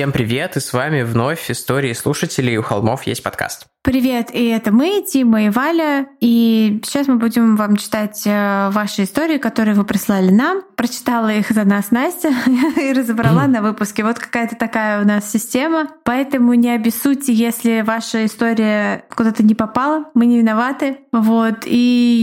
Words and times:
Всем 0.00 0.12
привет, 0.12 0.56
и 0.56 0.60
с 0.60 0.72
вами 0.72 1.02
вновь 1.02 1.50
истории 1.50 1.92
слушателей 1.92 2.56
«У 2.56 2.62
холмов 2.62 3.02
есть 3.02 3.22
подкаст». 3.22 3.66
Привет, 3.82 4.28
и 4.34 4.44
это 4.44 4.72
мы, 4.72 5.02
Тима 5.10 5.44
и 5.44 5.48
Валя, 5.48 6.06
и 6.20 6.82
сейчас 6.84 7.08
мы 7.08 7.16
будем 7.16 7.56
вам 7.56 7.76
читать 7.76 8.24
э, 8.26 8.68
ваши 8.72 9.04
истории, 9.04 9.38
которые 9.38 9.74
вы 9.74 9.84
прислали 9.84 10.30
нам. 10.30 10.60
Прочитала 10.76 11.32
их 11.32 11.48
за 11.48 11.64
нас 11.64 11.90
Настя 11.90 12.28
и 12.76 12.92
разобрала 12.92 13.46
на 13.46 13.62
выпуске. 13.62 14.04
Вот 14.04 14.18
какая-то 14.18 14.54
такая 14.56 15.02
у 15.02 15.06
нас 15.06 15.32
система, 15.32 15.86
поэтому 16.04 16.52
не 16.52 16.68
обессудьте, 16.68 17.32
если 17.32 17.80
ваша 17.80 18.26
история 18.26 19.06
куда-то 19.16 19.42
не 19.42 19.54
попала, 19.54 20.04
мы 20.12 20.26
не 20.26 20.36
виноваты. 20.36 20.98
Вот, 21.10 21.64
и 21.64 21.78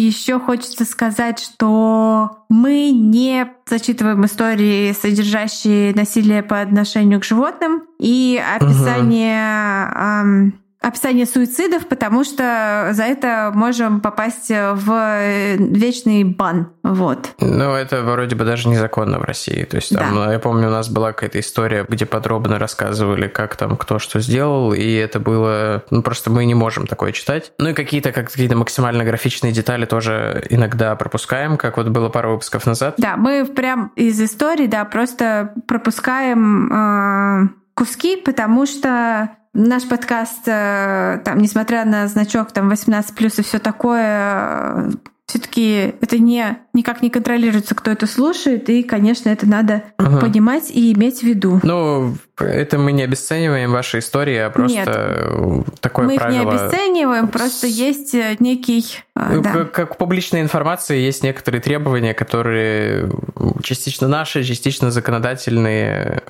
еще 0.06 0.40
хочется 0.40 0.86
сказать, 0.86 1.40
что 1.40 2.46
мы 2.50 2.92
не 2.92 3.52
зачитываем 3.66 4.24
истории, 4.26 4.92
содержащие 4.94 5.96
насилие 5.96 6.44
по 6.44 6.62
отношению 6.62 7.20
к 7.20 7.24
животным, 7.24 7.82
и 7.98 8.40
описание 8.48 9.88
угу 10.52 10.54
описание 10.82 11.26
суицидов, 11.26 11.88
потому 11.88 12.24
что 12.24 12.90
за 12.92 13.04
это 13.04 13.52
можем 13.54 14.00
попасть 14.00 14.50
в 14.50 15.56
вечный 15.58 16.24
бан. 16.24 16.70
Вот. 16.84 17.32
Ну, 17.40 17.74
это 17.74 18.04
вроде 18.04 18.36
бы 18.36 18.46
даже 18.46 18.70
незаконно 18.70 19.20
в 19.20 19.24
России. 19.24 19.64
То 19.64 19.78
есть 19.78 19.94
там, 19.94 20.16
да. 20.16 20.32
я 20.34 20.40
помню, 20.40 20.68
у 20.68 20.72
нас 20.72 20.90
была 20.90 21.14
какая-то 21.14 21.40
история, 21.40 21.86
где 21.88 22.06
подробно 22.06 22.60
рассказывали, 22.60 23.28
как 23.28 23.56
там 23.56 23.76
кто 23.76 24.00
что 24.00 24.20
сделал, 24.20 24.74
и 24.74 24.94
это 24.94 25.20
было... 25.20 25.84
Ну, 25.90 26.02
просто 26.02 26.30
мы 26.30 26.46
не 26.46 26.56
можем 26.56 26.88
такое 26.88 27.12
читать. 27.12 27.52
Ну 27.58 27.70
и 27.70 27.74
какие-то 27.74 28.12
как 28.12 28.32
какие-то 28.32 28.56
максимально 28.56 29.04
графичные 29.04 29.52
детали 29.52 29.86
тоже 29.86 30.46
иногда 30.50 30.96
пропускаем, 30.96 31.58
как 31.58 31.78
вот 31.78 31.88
было 31.90 32.10
пару 32.10 32.34
выпусков 32.34 32.66
назад. 32.66 32.96
Да, 32.98 33.18
мы 33.18 33.46
прям 33.46 33.92
из 33.96 34.22
истории, 34.22 34.68
да, 34.68 34.86
просто 34.86 35.54
пропускаем 35.68 36.72
э, 36.72 37.48
куски, 37.74 38.18
потому 38.18 38.66
что 38.66 39.30
Наш 39.60 39.88
подкаст, 39.88 40.48
э, 40.48 41.20
там, 41.26 41.40
несмотря 41.40 41.84
на 41.84 42.08
значок 42.08 42.52
там 42.52 42.70
18 42.70 43.16
плюс 43.16 43.40
и 43.40 43.42
все 43.42 43.58
такое, 43.58 44.92
все-таки 45.28 45.94
это 46.02 46.18
не 46.18 46.58
никак 46.78 47.02
не 47.02 47.10
контролируется, 47.10 47.76
кто 47.76 47.92
это 47.92 48.08
слушает, 48.08 48.70
и, 48.70 48.84
конечно, 48.84 49.30
это 49.30 49.46
надо 49.48 49.84
угу. 50.00 50.20
понимать 50.20 50.70
и 50.72 50.94
иметь 50.94 51.20
в 51.20 51.24
виду. 51.24 51.60
Ну, 51.64 52.16
это 52.38 52.78
мы 52.78 52.92
не 52.92 53.02
обесцениваем 53.02 53.72
ваши 53.72 54.00
истории, 54.00 54.38
а 54.38 54.50
просто 54.52 55.66
Нет, 55.66 55.82
такое 55.82 56.06
мы 56.06 56.16
правило. 56.16 56.44
Мы 56.44 56.44
их 56.44 56.60
не 56.60 56.66
обесцениваем, 56.66 57.28
просто 57.30 57.68
есть 57.68 58.14
э, 58.14 58.36
некий... 58.40 58.86
Э, 59.16 59.34
ну, 59.34 59.42
да. 59.42 59.52
Как, 59.52 59.72
как 59.72 59.98
публичная 59.98 60.42
информация 60.42 60.98
есть 60.98 61.24
некоторые 61.24 61.62
требования, 61.62 62.14
которые 62.14 63.10
частично 63.64 64.08
наши, 64.08 64.44
частично 64.44 64.92
законодательные. 64.92 66.22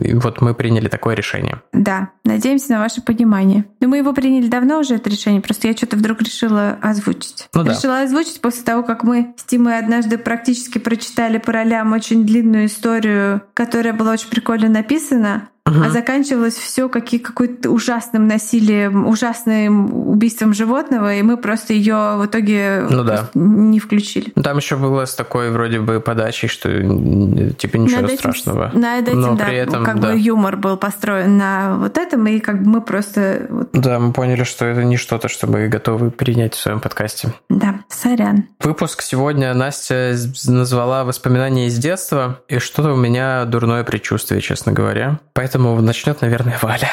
И 0.00 0.14
вот 0.14 0.40
мы 0.40 0.54
приняли 0.54 0.88
такое 0.88 1.16
решение. 1.16 1.60
Да, 1.72 2.10
надеемся 2.24 2.70
на 2.72 2.78
ваше 2.78 3.02
понимание. 3.02 3.64
Но 3.80 3.88
мы 3.88 3.98
его 3.98 4.12
приняли 4.12 4.46
давно 4.46 4.78
уже, 4.78 4.94
это 4.94 5.10
решение, 5.10 5.40
просто 5.40 5.66
я 5.66 5.76
что-то 5.76 5.96
вдруг 5.96 6.22
решила 6.22 6.78
озвучить. 6.80 7.48
Ну, 7.52 7.64
решила 7.64 7.94
да. 7.94 8.02
озвучить 8.02 8.37
после 8.40 8.62
того, 8.64 8.82
как 8.82 9.04
мы 9.04 9.34
с 9.36 9.44
Тимой 9.44 9.78
однажды 9.78 10.18
практически 10.18 10.78
прочитали 10.78 11.38
по 11.38 11.52
ролям 11.52 11.92
очень 11.92 12.24
длинную 12.24 12.66
историю, 12.66 13.42
которая 13.54 13.92
была 13.92 14.12
очень 14.12 14.28
прикольно 14.30 14.68
написана. 14.68 15.48
Угу. 15.68 15.84
А 15.84 15.90
заканчивалось 15.90 16.54
все 16.54 16.88
какие, 16.88 17.20
какой-то 17.20 17.70
ужасным 17.70 18.26
насилием, 18.26 19.06
ужасным 19.06 20.08
убийством 20.08 20.54
животного, 20.54 21.14
и 21.14 21.22
мы 21.22 21.36
просто 21.36 21.74
ее 21.74 22.16
в 22.16 22.26
итоге 22.26 22.86
ну, 22.88 23.04
да. 23.04 23.28
не 23.34 23.78
включили. 23.78 24.32
Ну, 24.34 24.42
там 24.42 24.56
еще 24.56 24.76
было 24.76 25.04
с 25.04 25.14
такой 25.14 25.50
вроде 25.50 25.80
бы 25.80 26.00
подачей, 26.00 26.48
что 26.48 26.68
типа 26.70 27.76
ничего 27.76 28.02
над 28.02 28.12
страшного. 28.12 28.68
Этим, 28.68 28.80
над 28.80 29.08
этим, 29.08 29.20
Но 29.20 29.34
да, 29.34 29.44
при 29.44 29.56
этом, 29.56 29.84
как 29.84 30.00
да. 30.00 30.12
бы 30.12 30.18
юмор 30.18 30.56
был 30.56 30.76
построен 30.76 31.36
на 31.36 31.76
вот 31.76 31.98
этом, 31.98 32.26
и 32.26 32.38
как 32.40 32.62
бы 32.62 32.70
мы 32.70 32.80
просто... 32.80 33.46
Вот... 33.50 33.70
Да, 33.72 33.98
мы 33.98 34.12
поняли, 34.12 34.44
что 34.44 34.64
это 34.64 34.84
не 34.84 34.96
что-то, 34.96 35.28
что 35.28 35.46
мы 35.46 35.68
готовы 35.68 36.10
принять 36.10 36.54
в 36.54 36.60
своем 36.60 36.80
подкасте. 36.80 37.34
Да, 37.50 37.80
сорян. 37.88 38.44
Выпуск 38.60 39.02
сегодня 39.02 39.52
Настя 39.54 40.16
назвала 40.46 41.04
«Воспоминания 41.04 41.66
из 41.66 41.76
детства», 41.76 42.40
и 42.48 42.58
что-то 42.58 42.92
у 42.92 42.96
меня 42.96 43.44
дурное 43.44 43.84
предчувствие, 43.84 44.40
честно 44.40 44.72
говоря. 44.72 45.18
Поэтому 45.34 45.57
Поэтому 45.58 45.82
начнет, 45.82 46.20
наверное, 46.20 46.56
Валя. 46.62 46.88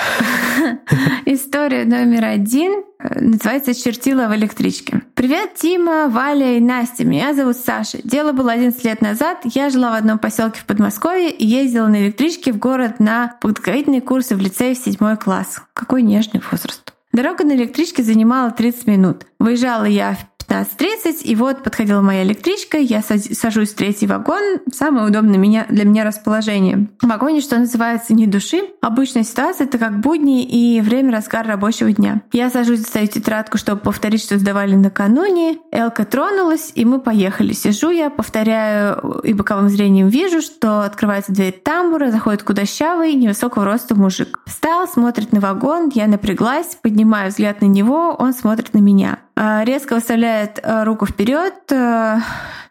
История 1.28 1.86
номер 1.86 2.26
один 2.26 2.84
э, 2.98 3.20
называется 3.20 3.76
«Чертила 3.76 4.28
в 4.28 4.36
электричке». 4.36 5.04
Привет, 5.14 5.54
Тима, 5.54 6.08
Валя 6.10 6.58
и 6.58 6.60
Настя. 6.60 7.06
Меня 7.06 7.36
зовут 7.36 7.58
Саша. 7.58 8.00
Дело 8.04 8.32
было 8.32 8.54
11 8.54 8.84
лет 8.84 9.02
назад. 9.02 9.42
Я 9.44 9.70
жила 9.70 9.92
в 9.92 9.94
одном 9.94 10.18
поселке 10.18 10.62
в 10.62 10.66
Подмосковье 10.66 11.30
и 11.30 11.46
ездила 11.46 11.86
на 11.86 12.08
электричке 12.08 12.54
в 12.54 12.58
город 12.58 13.00
на 13.00 13.38
подготовительные 13.40 14.02
курсы 14.02 14.36
в 14.36 14.42
лицее 14.42 14.74
в 14.74 14.80
седьмой 14.80 15.16
класс. 15.18 15.62
Какой 15.76 16.02
нежный 16.02 16.42
возраст. 16.52 16.92
Дорога 17.14 17.44
на 17.46 17.52
электричке 17.54 18.02
занимала 18.02 18.50
30 18.50 18.88
минут. 18.88 19.28
Выезжала 19.38 19.86
я 19.86 20.16
в 20.16 20.35
15.30, 20.48 21.24
и 21.24 21.36
вот 21.36 21.64
подходила 21.64 22.02
моя 22.02 22.24
электричка, 22.24 22.78
я 22.78 23.02
сажусь 23.02 23.74
в 23.74 23.76
третий 23.76 24.08
вагон, 24.08 24.60
самое 24.72 25.08
удобное 25.08 25.38
меня, 25.38 25.66
для 25.70 25.86
меня 25.86 26.04
расположение. 26.04 26.88
В 27.02 27.08
вагоне, 27.08 27.42
что 27.42 27.58
называется, 27.58 28.14
не 28.14 28.28
души. 28.28 28.62
Обычная 28.82 29.24
ситуация— 29.24 29.68
это 29.68 29.78
как 29.78 30.00
будни 30.00 30.44
и 30.44 30.82
время 30.82 31.12
разгара 31.12 31.48
рабочего 31.48 31.92
дня. 31.92 32.22
Я 32.32 32.50
сажусь, 32.50 32.80
достаю 32.80 33.08
тетрадку, 33.08 33.58
чтобы 33.58 33.82
повторить, 33.82 34.24
что 34.24 34.38
сдавали 34.38 34.76
накануне. 34.76 35.58
Элка 35.72 36.06
тронулась, 36.06 36.72
и 36.76 36.86
мы 36.86 37.00
поехали. 37.00 37.54
Сижу 37.54 37.90
я, 37.90 38.10
повторяю, 38.10 39.22
и 39.24 39.34
боковым 39.34 39.70
зрением 39.70 40.08
вижу, 40.08 40.42
что 40.42 40.82
открывается 40.82 41.32
дверь 41.32 41.60
тамбура, 41.64 42.12
заходит 42.12 42.44
худощавый, 42.44 43.14
невысокого 43.14 43.66
роста 43.66 43.96
мужик. 43.96 44.40
Встал, 44.46 44.88
смотрит 44.88 45.32
на 45.32 45.40
вагон, 45.40 45.92
я 45.94 46.08
напряглась, 46.08 46.78
поднимаю 46.82 47.30
взгляд 47.32 47.62
на 47.62 47.66
него, 47.66 48.16
он 48.18 48.34
смотрит 48.34 48.74
на 48.74 48.80
меня. 48.80 49.20
А, 49.36 49.64
резко 49.66 49.96
выставляет 49.96 50.60
а, 50.64 50.86
руку 50.86 51.06
вперед 51.06 51.54
а, 51.72 52.20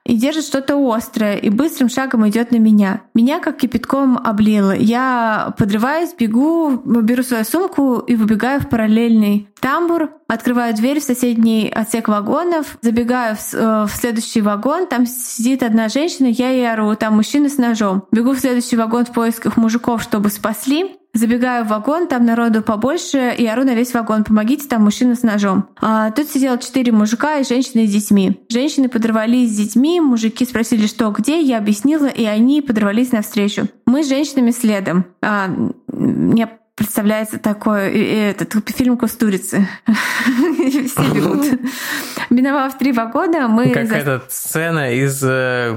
и 0.04 0.16
держит 0.16 0.44
что-то 0.44 0.76
острое, 0.94 1.36
и 1.36 1.50
быстрым 1.50 1.88
шагом 1.88 2.26
идет 2.28 2.52
на 2.52 2.56
меня. 2.56 3.02
Меня 3.14 3.38
как 3.40 3.58
кипятком 3.58 4.18
облило. 4.18 4.74
Я 4.74 5.54
подрываюсь, 5.58 6.14
бегу, 6.18 6.76
беру 6.84 7.22
свою 7.22 7.44
сумку 7.44 7.98
и 7.98 8.14
выбегаю 8.14 8.60
в 8.60 8.68
параллельный 8.68 9.48
тамбур, 9.60 10.10
открываю 10.28 10.74
дверь 10.74 11.00
в 11.00 11.04
соседний 11.04 11.70
отсек 11.74 12.08
вагонов, 12.08 12.76
забегаю 12.82 13.36
в, 13.36 13.54
э, 13.54 13.86
в 13.86 13.90
следующий 13.94 14.42
вагон, 14.42 14.86
там 14.86 15.06
сидит 15.06 15.62
одна 15.62 15.88
женщина, 15.88 16.26
я 16.26 16.50
ей 16.50 16.70
ору, 16.70 16.94
там 16.96 17.16
мужчина 17.16 17.48
с 17.48 17.56
ножом. 17.56 18.04
Бегу 18.12 18.32
в 18.32 18.38
следующий 18.38 18.76
вагон 18.76 19.06
в 19.06 19.12
поисках 19.12 19.56
мужиков, 19.56 20.02
чтобы 20.02 20.28
спасли. 20.28 20.96
Забегаю 21.14 21.64
в 21.64 21.68
вагон, 21.68 22.08
там 22.08 22.26
народу 22.26 22.60
побольше, 22.60 23.32
и 23.38 23.46
ору 23.46 23.62
на 23.62 23.74
весь 23.74 23.94
вагон. 23.94 24.24
Помогите, 24.24 24.66
там 24.68 24.82
мужчина 24.82 25.14
с 25.14 25.22
ножом. 25.22 25.68
А, 25.80 26.10
тут 26.10 26.28
сидело 26.28 26.58
четыре 26.58 26.90
мужика 26.90 27.38
и 27.38 27.44
женщины 27.44 27.86
с 27.86 27.92
детьми. 27.92 28.40
Женщины 28.48 28.88
подорвались 28.88 29.52
с 29.52 29.56
детьми, 29.56 30.00
мужики 30.00 30.44
спросили, 30.44 30.86
что 30.88 31.10
где, 31.10 31.40
я 31.40 31.58
объяснила, 31.58 32.06
и 32.06 32.24
они 32.24 32.62
подорвались 32.62 33.12
навстречу. 33.12 33.68
Мы 33.86 34.02
с 34.02 34.08
женщинами 34.08 34.50
следом. 34.50 35.04
А, 35.22 35.48
мне 35.86 36.48
представляется 36.74 37.38
такой 37.38 37.92
этот 37.92 38.54
фильм 38.70 38.96
Кустурицы. 38.96 39.68
Все 39.86 41.14
бегут. 41.14 41.60
Миновав 42.30 42.76
три 42.78 42.92
вагона, 42.92 43.48
мы... 43.48 43.70
Как 43.70 43.86
за... 43.86 43.94
эта 43.96 44.22
сцена 44.28 44.92
из 44.92 45.22
э, 45.22 45.70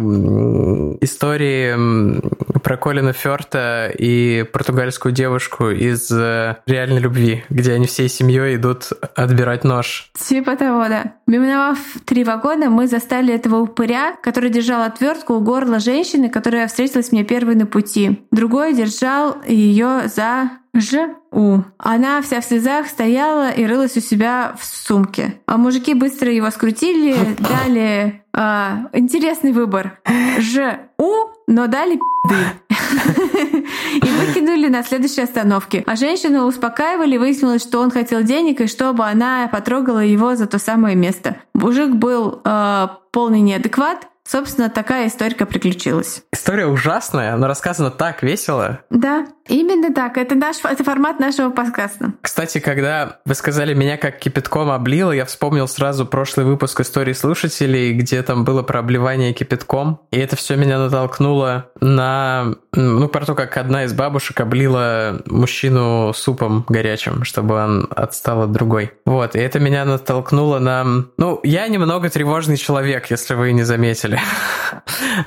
истории 1.02 2.20
про 2.60 2.78
Колина 2.78 3.14
Ферта 3.14 3.92
и 3.98 4.44
португальскую 4.52 5.14
девушку 5.14 5.70
из 5.70 6.10
э, 6.12 6.58
«Реальной 6.66 7.00
любви», 7.00 7.44
где 7.50 7.74
они 7.74 7.86
всей 7.86 8.10
семьей 8.10 8.56
идут 8.56 8.90
отбирать 9.16 9.64
нож. 9.64 10.10
Типа 10.18 10.56
того, 10.56 10.88
да. 10.88 11.14
Миновав 11.28 11.78
три 12.06 12.24
вагона, 12.24 12.70
мы 12.70 12.88
застали 12.88 13.34
этого 13.34 13.58
упыря, 13.58 14.16
который 14.24 14.50
держал 14.50 14.82
отвертку 14.82 15.36
у 15.36 15.42
горла 15.42 15.80
женщины, 15.80 16.30
которая 16.30 16.68
встретилась 16.68 17.12
мне 17.12 17.24
первой 17.24 17.56
на 17.56 17.66
пути. 17.66 18.26
Другой 18.32 18.74
держал 18.74 19.38
ее 19.46 20.04
за 20.14 20.50
Ж. 20.80 21.16
У. 21.32 21.60
Она 21.78 22.22
вся 22.22 22.40
в 22.40 22.46
слезах 22.46 22.88
стояла 22.88 23.50
и 23.50 23.66
рылась 23.66 23.98
у 23.98 24.00
себя 24.00 24.56
в 24.60 24.66
сумке. 24.66 25.42
А 25.46 25.58
мужики 25.58 25.94
быстро 25.94 26.32
его 26.32 26.50
скрутили, 26.52 27.16
дали 27.40 28.22
а, 28.34 28.90
интересный 28.94 29.52
выбор. 29.52 30.00
Ж. 30.40 30.80
У, 30.98 31.12
но 31.48 31.68
дали 31.68 31.96
пи***ды. 31.96 32.36
И 33.96 34.10
выкинули 34.10 34.68
на 34.68 34.84
следующей 34.84 35.22
остановке. 35.22 35.84
А 35.88 35.96
женщину 35.96 36.46
успокаивали, 36.46 37.18
выяснилось, 37.18 37.64
что 37.64 37.80
он 37.80 37.90
хотел 37.90 38.22
денег, 38.22 38.62
и 38.62 38.68
чтобы 38.68 39.06
она 39.06 39.50
потрогала 39.52 40.00
его 40.00 40.36
за 40.36 40.46
то 40.46 40.60
самое 40.60 40.96
место. 40.96 41.38
Мужик 41.54 41.96
был 41.96 42.42
э, 42.44 42.88
полный 43.12 43.42
неадекват, 43.42 44.08
Собственно, 44.28 44.70
такая 44.70 45.08
история 45.08 45.46
приключилась. 45.46 46.22
История 46.34 46.68
ужасная, 46.68 47.38
но 47.38 47.48
рассказана 47.48 47.92
так 47.92 48.24
весело. 48.24 48.82
Да. 48.90 49.26
Именно 49.48 49.94
так. 49.94 50.18
Это, 50.18 50.36
наш, 50.36 50.58
это 50.64 50.84
формат 50.84 51.20
нашего 51.20 51.50
подкаста. 51.50 52.14
Кстати, 52.22 52.60
когда 52.60 53.20
вы 53.26 53.36
сказали 53.36 53.74
меня 53.74 53.98
как 53.98 54.20
кипятком 54.20 54.70
облило, 54.70 55.12
я 55.12 55.26
вспомнил 55.26 55.68
сразу 55.68 56.06
прошлый 56.06 56.46
выпуск 56.46 56.80
истории 56.82 57.14
слушателей, 57.14 57.94
где 57.94 58.22
там 58.24 58.44
было 58.44 58.64
про 58.64 58.80
обливание 58.80 59.34
кипятком. 59.34 60.02
И 60.12 60.18
это 60.20 60.36
все 60.36 60.56
меня 60.56 60.78
натолкнуло 60.78 61.70
на... 61.80 62.56
Ну, 62.74 63.08
про 63.08 63.26
то, 63.26 63.36
как 63.36 63.58
одна 63.58 63.86
из 63.86 63.94
бабушек 63.94 64.40
облила 64.40 65.22
мужчину 65.26 66.12
супом 66.14 66.66
горячим, 66.68 67.24
чтобы 67.24 67.56
он 67.56 67.88
отстал 67.96 68.44
от 68.44 68.52
другой. 68.52 68.92
Вот, 69.06 69.36
и 69.36 69.40
это 69.40 69.60
меня 69.60 69.86
натолкнуло 69.86 70.60
на... 70.60 71.06
Ну, 71.18 71.40
я 71.44 71.68
немного 71.68 72.10
тревожный 72.10 72.58
человек, 72.58 73.10
если 73.10 73.34
вы 73.34 73.52
не 73.52 73.64
заметили. 73.64 74.20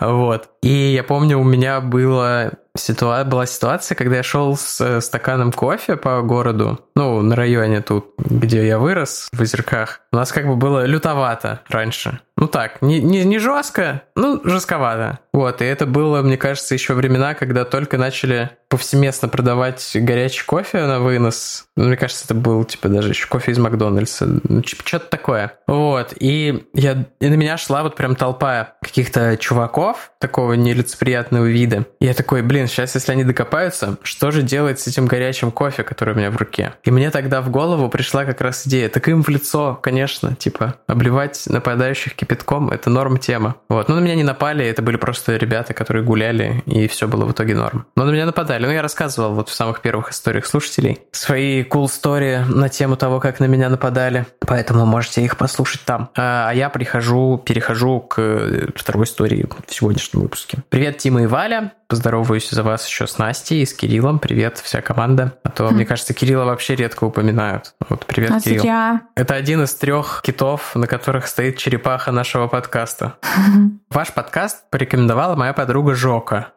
Вот. 0.00 0.50
И 0.62 0.68
я 0.68 1.02
помню, 1.02 1.38
у 1.38 1.44
меня 1.44 1.80
было 1.80 2.52
ситуа... 2.76 3.24
была 3.24 3.46
ситуация, 3.46 3.94
когда 3.94 4.16
я 4.16 4.22
шел 4.22 4.56
с 4.56 4.80
э, 4.80 5.00
стаканом 5.00 5.52
кофе 5.52 5.96
по 5.96 6.20
городу, 6.22 6.80
ну, 6.94 7.22
на 7.22 7.36
районе 7.36 7.80
тут, 7.80 8.14
где 8.18 8.66
я 8.66 8.78
вырос, 8.78 9.28
в 9.32 9.40
Озерках. 9.40 10.00
У 10.12 10.16
нас 10.16 10.32
как 10.32 10.46
бы 10.46 10.56
было 10.56 10.84
лютовато 10.84 11.60
раньше. 11.68 12.20
Ну 12.40 12.48
так, 12.48 12.80
не, 12.80 13.00
не, 13.00 13.22
не 13.24 13.38
жестко, 13.38 14.02
ну, 14.16 14.40
жестковато. 14.42 15.18
Вот, 15.32 15.60
и 15.60 15.66
это 15.66 15.84
было, 15.84 16.22
мне 16.22 16.38
кажется, 16.38 16.74
еще 16.74 16.94
времена, 16.94 17.34
когда 17.34 17.66
только 17.66 17.98
начали 17.98 18.50
повсеместно 18.70 19.28
продавать 19.28 19.90
горячий 19.94 20.44
кофе 20.46 20.86
на 20.86 21.00
вынос. 21.00 21.66
Ну, 21.76 21.84
мне 21.84 21.96
кажется, 21.96 22.24
это 22.24 22.34
был, 22.34 22.64
типа, 22.64 22.88
даже 22.88 23.10
еще 23.10 23.26
кофе 23.26 23.52
из 23.52 23.58
Макдональдса. 23.58 24.40
Ну, 24.44 24.62
типа, 24.62 24.82
что-то 24.86 25.10
такое. 25.10 25.52
Вот, 25.66 26.14
и, 26.18 26.66
я, 26.72 27.04
и 27.20 27.28
на 27.28 27.34
меня 27.34 27.58
шла 27.58 27.82
вот 27.82 27.94
прям 27.94 28.16
толпа 28.16 28.74
каких-то 28.80 29.36
чуваков 29.36 30.12
такого 30.18 30.54
нелицеприятного 30.54 31.44
вида. 31.44 31.86
И 32.00 32.06
я 32.06 32.14
такой, 32.14 32.42
блин, 32.42 32.59
сейчас, 32.66 32.94
если 32.94 33.12
они 33.12 33.24
докопаются, 33.24 33.98
что 34.02 34.30
же 34.30 34.42
делать 34.42 34.80
с 34.80 34.86
этим 34.86 35.06
горячим 35.06 35.50
кофе, 35.50 35.82
который 35.82 36.14
у 36.14 36.16
меня 36.16 36.30
в 36.30 36.36
руке? 36.36 36.74
И 36.84 36.90
мне 36.90 37.10
тогда 37.10 37.40
в 37.40 37.50
голову 37.50 37.88
пришла 37.88 38.24
как 38.24 38.40
раз 38.40 38.66
идея, 38.66 38.88
так 38.88 39.08
им 39.08 39.22
в 39.22 39.28
лицо, 39.28 39.78
конечно, 39.82 40.34
типа, 40.34 40.76
обливать 40.86 41.44
нападающих 41.46 42.14
кипятком, 42.14 42.70
это 42.70 42.90
норм 42.90 43.18
тема. 43.18 43.56
Вот, 43.68 43.88
но 43.88 43.96
на 43.96 44.00
меня 44.00 44.14
не 44.14 44.24
напали, 44.24 44.66
это 44.66 44.82
были 44.82 44.96
просто 44.96 45.36
ребята, 45.36 45.74
которые 45.74 46.04
гуляли, 46.04 46.62
и 46.66 46.88
все 46.88 47.08
было 47.08 47.24
в 47.24 47.32
итоге 47.32 47.54
норм. 47.54 47.86
Но 47.96 48.04
на 48.04 48.10
меня 48.10 48.26
нападали. 48.26 48.66
Ну, 48.66 48.72
я 48.72 48.82
рассказывал 48.82 49.34
вот 49.34 49.48
в 49.48 49.54
самых 49.54 49.80
первых 49.80 50.10
историях 50.10 50.46
слушателей 50.46 50.98
свои 51.12 51.62
cool 51.62 51.86
story 51.86 52.44
на 52.44 52.68
тему 52.68 52.96
того, 52.96 53.20
как 53.20 53.40
на 53.40 53.46
меня 53.46 53.68
нападали, 53.68 54.26
поэтому 54.40 54.86
можете 54.86 55.22
их 55.24 55.36
послушать 55.36 55.82
там. 55.84 56.10
А, 56.16 56.48
а 56.50 56.54
я 56.54 56.68
прихожу, 56.68 57.42
перехожу 57.44 58.00
к 58.00 58.70
второй 58.74 59.04
истории 59.04 59.46
в 59.66 59.74
сегодняшнем 59.74 60.22
выпуске. 60.22 60.58
Привет, 60.68 60.98
Тима 60.98 61.22
и 61.22 61.26
Валя. 61.26 61.72
Поздороваюсь 61.88 62.49
за 62.50 62.62
вас 62.62 62.86
еще 62.86 63.06
с 63.06 63.18
Настей 63.18 63.62
и 63.62 63.66
с 63.66 63.72
Кириллом. 63.74 64.18
Привет, 64.18 64.58
вся 64.58 64.80
команда. 64.80 65.38
А 65.42 65.50
то, 65.50 65.68
хм. 65.68 65.74
мне 65.74 65.86
кажется, 65.86 66.14
Кирилла 66.14 66.44
вообще 66.44 66.74
редко 66.74 67.04
упоминают. 67.04 67.74
Вот, 67.88 68.06
привет, 68.06 68.30
а 68.30 68.40
Кирилл. 68.40 68.62
Зря. 68.62 69.02
Это 69.14 69.34
один 69.34 69.62
из 69.62 69.74
трех 69.74 70.22
китов, 70.24 70.74
на 70.74 70.86
которых 70.86 71.26
стоит 71.26 71.58
черепаха 71.58 72.12
нашего 72.12 72.46
подкаста. 72.46 73.16
Ваш 73.90 74.12
подкаст 74.12 74.68
порекомендовала 74.70 75.36
моя 75.36 75.52
подруга 75.52 75.94
Жока. 75.94 76.52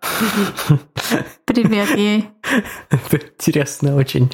Привет 1.45 1.89
ей. 1.97 2.29
Это 2.89 3.17
интересно 3.17 3.95
очень. 3.95 4.31